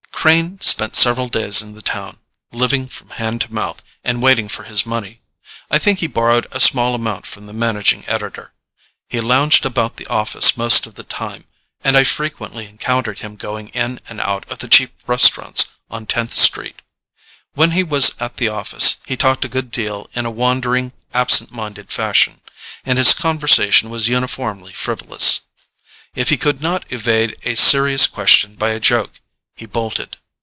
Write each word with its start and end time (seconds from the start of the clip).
Crane 0.21 0.59
spent 0.61 0.95
several 0.95 1.29
days 1.29 1.63
in 1.63 1.73
the 1.73 1.81
town, 1.81 2.19
living 2.51 2.87
from 2.87 3.09
hand 3.09 3.41
to 3.41 3.51
mouth 3.51 3.81
and 4.03 4.21
waiting 4.21 4.47
for 4.47 4.65
his 4.65 4.85
money. 4.85 5.19
I 5.71 5.79
think 5.79 5.97
he 5.97 6.05
borrowed 6.05 6.45
a 6.51 6.59
small 6.59 6.93
amount 6.93 7.25
from 7.25 7.47
the 7.47 7.53
managing 7.53 8.07
editor. 8.07 8.53
He 9.09 9.19
lounged 9.19 9.65
about 9.65 9.97
the 9.97 10.05
office 10.05 10.55
most 10.55 10.85
of 10.85 10.93
the 10.93 11.01
time, 11.03 11.45
and 11.83 11.97
I 11.97 12.03
frequently 12.03 12.67
encountered 12.67 13.21
him 13.21 13.35
going 13.35 13.69
in 13.69 13.99
and 14.09 14.21
out 14.21 14.47
of 14.47 14.59
the 14.59 14.67
cheap 14.67 14.93
restaurants 15.07 15.69
on 15.89 16.05
Tenth 16.05 16.35
Street. 16.35 16.83
When 17.55 17.71
he 17.71 17.81
was 17.81 18.13
at 18.19 18.37
the 18.37 18.47
office 18.47 18.97
he 19.07 19.17
talked 19.17 19.43
a 19.43 19.49
good 19.49 19.71
deal 19.71 20.07
in 20.13 20.27
a 20.27 20.29
wandering, 20.29 20.93
absent 21.15 21.51
minded 21.51 21.91
fashion, 21.91 22.41
and 22.85 22.99
his 22.99 23.13
conversation 23.15 23.89
was 23.89 24.07
uniformly 24.07 24.73
frivolous. 24.73 25.41
If 26.13 26.29
he 26.29 26.37
could 26.37 26.61
not 26.61 26.85
evade 26.91 27.37
a 27.41 27.55
serious 27.55 28.05
question 28.05 28.53
by 28.53 28.69
a 28.69 28.79
joke, 28.79 29.13
he 29.53 29.65
bolted. 29.67 30.17